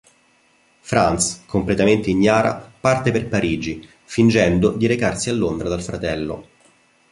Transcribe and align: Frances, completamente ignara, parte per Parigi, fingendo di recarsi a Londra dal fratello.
Frances, 0.79 1.43
completamente 1.45 2.09
ignara, 2.09 2.55
parte 2.79 3.11
per 3.11 3.27
Parigi, 3.29 3.87
fingendo 4.03 4.71
di 4.71 4.87
recarsi 4.87 5.29
a 5.29 5.33
Londra 5.33 5.69
dal 5.69 5.83
fratello. 5.83 6.47